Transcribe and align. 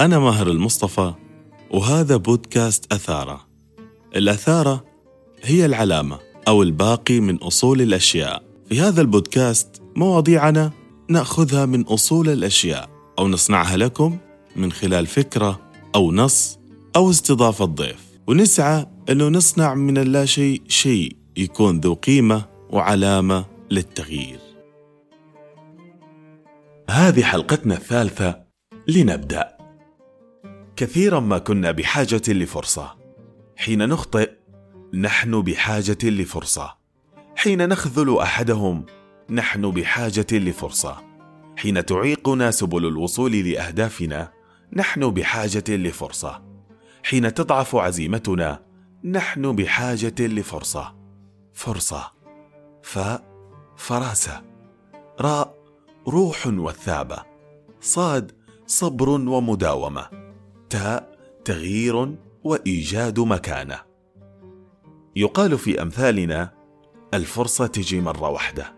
أنا 0.00 0.18
ماهر 0.18 0.50
المصطفى 0.50 1.14
وهذا 1.70 2.16
بودكاست 2.16 2.92
أثارة. 2.92 3.46
الأثارة 4.16 4.84
هي 5.42 5.66
العلامة 5.66 6.18
أو 6.48 6.62
الباقي 6.62 7.20
من 7.20 7.36
أصول 7.36 7.80
الأشياء. 7.82 8.42
في 8.68 8.80
هذا 8.80 9.00
البودكاست 9.00 9.82
مواضيعنا 9.96 10.70
نأخذها 11.08 11.66
من 11.66 11.82
أصول 11.82 12.28
الأشياء 12.28 12.88
أو 13.18 13.28
نصنعها 13.28 13.76
لكم 13.76 14.18
من 14.56 14.72
خلال 14.72 15.06
فكرة 15.06 15.60
أو 15.94 16.12
نص 16.12 16.58
أو 16.96 17.10
استضافة 17.10 17.64
ضيف. 17.64 18.06
ونسعى 18.26 18.86
أنه 19.10 19.28
نصنع 19.28 19.74
من 19.74 19.98
اللا 19.98 20.24
شيء 20.24 20.62
شيء 20.68 21.16
يكون 21.36 21.80
ذو 21.80 21.94
قيمة 21.94 22.44
وعلامة 22.70 23.44
للتغيير. 23.70 24.40
هذه 26.90 27.22
حلقتنا 27.22 27.74
الثالثة 27.74 28.40
لنبدأ. 28.88 29.59
كثيرا 30.80 31.20
ما 31.20 31.38
كنا 31.38 31.70
بحاجة 31.70 32.22
لفرصة. 32.28 32.96
حين 33.56 33.88
نخطئ 33.88 34.30
نحن 34.94 35.42
بحاجة 35.42 35.98
لفرصة. 36.04 36.76
حين 37.36 37.68
نخذل 37.68 38.18
أحدهم 38.18 38.86
نحن 39.30 39.70
بحاجة 39.70 40.26
لفرصة. 40.32 40.96
حين 41.56 41.86
تعيقنا 41.86 42.50
سبل 42.50 42.86
الوصول 42.86 43.32
لأهدافنا 43.32 44.32
نحن 44.72 45.10
بحاجة 45.10 45.64
لفرصة. 45.68 46.42
حين 47.04 47.34
تضعف 47.34 47.76
عزيمتنا 47.76 48.62
نحن 49.04 49.56
بحاجة 49.56 50.26
لفرصة. 50.26 50.96
فرصة. 51.52 52.12
فاء 52.82 53.24
فراسة. 53.76 54.42
راء 55.20 55.54
روح 56.08 56.46
وثابة. 56.46 57.22
صاد 57.80 58.32
صبر 58.66 59.08
ومداومة. 59.08 60.19
تاء 60.70 61.18
تغيير 61.44 62.14
وإيجاد 62.44 63.20
مكانة. 63.20 63.80
يقال 65.16 65.58
في 65.58 65.82
أمثالنا 65.82 66.52
الفرصة 67.14 67.66
تجي 67.66 68.00
مرة 68.00 68.28
واحدة. 68.28 68.74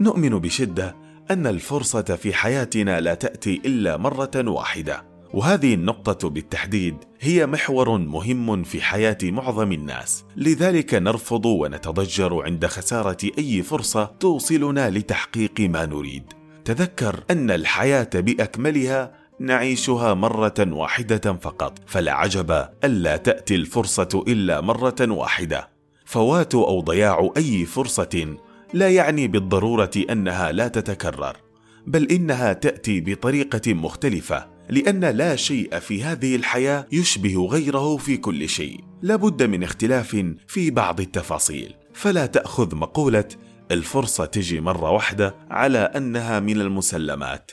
نؤمن 0.00 0.38
بشدة 0.38 0.96
أن 1.30 1.46
الفرصة 1.46 2.02
في 2.02 2.32
حياتنا 2.32 3.00
لا 3.00 3.14
تأتي 3.14 3.62
إلا 3.64 3.96
مرة 3.96 4.30
واحدة. 4.36 5.08
وهذه 5.34 5.74
النقطة 5.74 6.28
بالتحديد 6.28 6.96
هي 7.20 7.46
محور 7.46 7.98
مهم 7.98 8.62
في 8.62 8.82
حياة 8.82 9.18
معظم 9.22 9.72
الناس، 9.72 10.24
لذلك 10.36 10.94
نرفض 10.94 11.46
ونتضجر 11.46 12.42
عند 12.44 12.66
خسارة 12.66 13.30
أي 13.38 13.62
فرصة 13.62 14.04
توصلنا 14.20 14.90
لتحقيق 14.90 15.60
ما 15.60 15.86
نريد. 15.86 16.32
تذكر 16.64 17.24
أن 17.30 17.50
الحياة 17.50 18.10
بأكملها 18.14 19.17
نعيشها 19.40 20.14
مرة 20.14 20.54
واحدة 20.58 21.32
فقط، 21.32 21.78
فلا 21.86 22.12
عجب 22.12 22.68
ألا 22.84 23.16
تأتي 23.16 23.54
الفرصة 23.54 24.24
إلا 24.28 24.60
مرة 24.60 24.96
واحدة. 25.00 25.68
فوات 26.04 26.54
أو 26.54 26.80
ضياع 26.80 27.30
أي 27.36 27.64
فرصة 27.64 28.36
لا 28.74 28.90
يعني 28.90 29.28
بالضرورة 29.28 29.90
أنها 30.10 30.52
لا 30.52 30.68
تتكرر، 30.68 31.36
بل 31.86 32.10
إنها 32.10 32.52
تأتي 32.52 33.00
بطريقة 33.00 33.74
مختلفة 33.74 34.46
لأن 34.68 35.04
لا 35.04 35.36
شيء 35.36 35.78
في 35.78 36.02
هذه 36.02 36.36
الحياة 36.36 36.86
يشبه 36.92 37.46
غيره 37.46 37.96
في 37.96 38.16
كل 38.16 38.48
شيء. 38.48 38.80
لابد 39.02 39.42
من 39.42 39.62
اختلاف 39.62 40.24
في 40.48 40.70
بعض 40.70 41.00
التفاصيل. 41.00 41.74
فلا 41.94 42.26
تأخذ 42.26 42.76
مقولة 42.76 43.24
الفرصة 43.70 44.24
تجي 44.24 44.60
مرة 44.60 44.90
واحدة 44.90 45.34
على 45.50 45.78
أنها 45.78 46.40
من 46.40 46.60
المسلمات. 46.60 47.50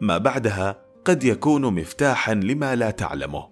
ما 0.00 0.18
بعدها 0.18 0.81
قد 1.04 1.24
يكون 1.24 1.74
مفتاحا 1.74 2.34
لما 2.34 2.74
لا 2.74 2.90
تعلمه. 2.90 3.48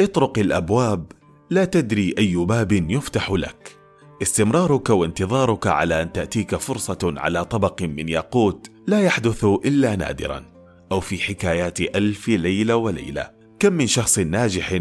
اطرق 0.00 0.38
الأبواب 0.38 1.12
لا 1.50 1.64
تدري 1.64 2.14
أي 2.18 2.36
باب 2.36 2.72
يفتح 2.72 3.30
لك. 3.30 3.76
استمرارك 4.22 4.90
وانتظارك 4.90 5.66
على 5.66 6.02
أن 6.02 6.12
تأتيك 6.12 6.56
فرصة 6.56 6.98
على 7.16 7.44
طبق 7.44 7.82
من 7.82 8.08
ياقوت 8.08 8.70
لا 8.86 9.00
يحدث 9.00 9.44
إلا 9.44 9.96
نادرا 9.96 10.44
أو 10.92 11.00
في 11.00 11.18
حكايات 11.18 11.80
ألف 11.80 12.28
ليلة 12.28 12.76
وليلة. 12.76 13.30
كم 13.58 13.72
من 13.72 13.86
شخص 13.86 14.18
ناجح 14.18 14.72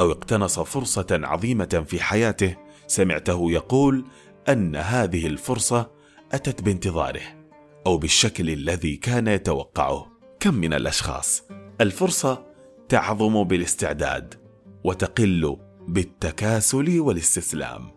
أو 0.00 0.10
اقتنص 0.10 0.60
فرصة 0.60 1.06
عظيمة 1.10 1.84
في 1.88 2.02
حياته 2.02 2.56
سمعته 2.86 3.50
يقول 3.52 4.04
أن 4.48 4.76
هذه 4.76 5.26
الفرصة 5.26 5.90
أتت 6.32 6.62
بانتظاره 6.62 7.22
أو 7.86 7.98
بالشكل 7.98 8.50
الذي 8.50 8.96
كان 8.96 9.28
يتوقعه. 9.28 10.11
كم 10.42 10.54
من 10.54 10.74
الأشخاص؟ 10.74 11.42
الفرصة 11.80 12.46
تعظم 12.88 13.44
بالاستعداد 13.44 14.34
وتقل 14.84 15.56
بالتكاسل 15.88 17.00
والاستسلام. 17.00 17.90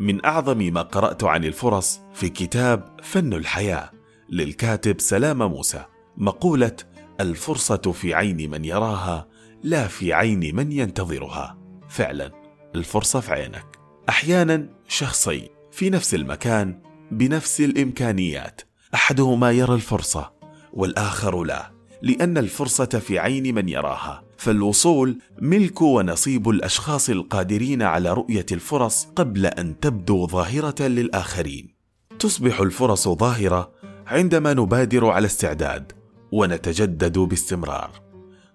من 0.00 0.24
أعظم 0.24 0.58
ما 0.58 0.82
قرأت 0.82 1.24
عن 1.24 1.44
الفرص 1.44 2.00
في 2.14 2.28
كتاب 2.28 3.00
فن 3.02 3.32
الحياة 3.32 3.90
للكاتب 4.28 5.00
سلام 5.00 5.42
موسى 5.42 5.84
مقولة 6.16 6.76
الفرصة 7.20 7.92
في 7.92 8.14
عين 8.14 8.50
من 8.50 8.64
يراها 8.64 9.28
لا 9.62 9.86
في 9.86 10.12
عين 10.12 10.56
من 10.56 10.72
ينتظرها. 10.72 11.58
فعلا 11.88 12.32
الفرصة 12.74 13.20
في 13.20 13.32
عينك. 13.32 13.78
أحيانا 14.08 14.68
شخصين 14.88 15.48
في 15.72 15.90
نفس 15.90 16.14
المكان 16.14 16.82
بنفس 17.10 17.60
الإمكانيات 17.60 18.60
أحدهما 18.94 19.50
يرى 19.50 19.74
الفرصة 19.74 20.33
والآخر 20.74 21.44
لا 21.44 21.70
لأن 22.02 22.38
الفرصة 22.38 22.84
في 22.84 23.18
عين 23.18 23.54
من 23.54 23.68
يراها. 23.68 24.24
فالوصول 24.36 25.18
ملك 25.42 25.82
ونصيب 25.82 26.48
الأشخاص 26.48 27.10
القادرين 27.10 27.82
على 27.82 28.12
رؤية 28.12 28.46
الفرص 28.52 29.06
قبل 29.16 29.46
أن 29.46 29.80
تبدو 29.80 30.26
ظاهرة 30.26 30.82
للآخرين. 30.82 31.74
تصبح 32.18 32.60
الفرص 32.60 33.08
ظاهرة 33.08 33.72
عندما 34.06 34.54
نبادر 34.54 35.06
على 35.06 35.26
استعداد 35.26 35.92
ونتجدد 36.32 37.18
باستمرار. 37.18 37.90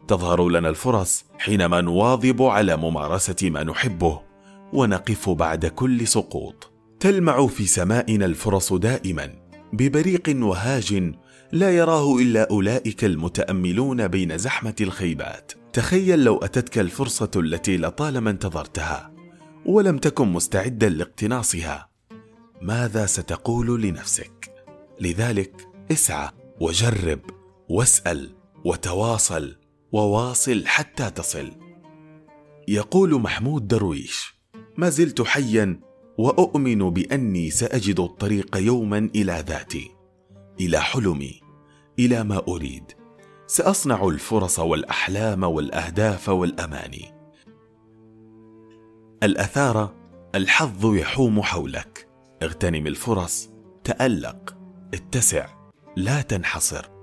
تظهر 0.08 0.50
لنا 0.50 0.70
الفرص 0.70 1.26
حينما 1.38 1.82
نواظب 1.82 2.42
على 2.42 2.78
ممارسة 2.78 3.50
ما 3.50 3.64
نحبه 3.64 4.22
ونقف 4.74 5.30
بعد 5.30 5.66
كل 5.66 6.08
سقوط. 6.08 6.72
تلمع 7.00 7.48
في 7.48 7.66
سمائنا 7.66 8.26
الفرص 8.26 8.74
دائما. 8.74 9.49
ببريق 9.74 10.36
وهاج 10.36 11.14
لا 11.52 11.76
يراه 11.76 12.18
إلا 12.18 12.50
أولئك 12.50 13.04
المتأملون 13.06 14.08
بين 14.08 14.38
زحمة 14.38 14.76
الخيبات. 14.82 15.52
تخيل 15.74 16.24
لو 16.24 16.38
أتتك 16.38 16.80
الفرصة 16.80 17.32
التي 17.36 17.78
لطالما 17.78 18.30
انتظرتها 18.30 19.14
ولم 19.66 19.98
تكن 19.98 20.28
مستعدا 20.28 20.90
لاقتناصها. 20.90 21.90
ماذا 22.62 23.06
ستقول 23.06 23.82
لنفسك؟ 23.82 24.52
لذلك 25.02 25.68
اسعى 25.92 26.30
وجرب 26.62 27.20
واسأل 27.70 28.30
وتواصل 28.66 29.56
وواصل 29.92 30.68
حتى 30.68 31.10
تصل. 31.10 31.52
يقول 32.68 33.22
محمود 33.22 33.68
درويش 33.68 34.34
ما 34.78 34.90
زلت 34.90 35.22
حيا 35.22 35.80
وأؤمن 36.20 36.90
بأني 36.90 37.50
سأجد 37.50 38.00
الطريق 38.00 38.58
يوما 38.58 39.10
إلى 39.16 39.44
ذاتي 39.48 39.92
إلى 40.60 40.80
حلمي 40.80 41.42
إلى 42.00 42.24
ما 42.24 42.44
أريد. 42.48 42.84
سأصنع 43.48 44.08
الفرص 44.08 44.60
والأحلام 44.60 45.44
والأهداف 45.44 46.30
والأماني. 46.30 47.06
الأثار 49.24 49.94
الحظ 50.36 50.96
يحوم 50.96 51.42
حولك. 51.42 52.08
اغتنم 52.44 52.88
الفرص 52.88 53.50
تألق 53.84 54.58
اتسع 54.94 55.48
لا 55.96 56.22
تنحصر. 56.22 56.99